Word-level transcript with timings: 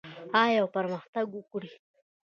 آیا 0.43 0.59
او 0.63 0.67
پرمختګ 0.75 1.25
وکړي؟ 1.33 1.71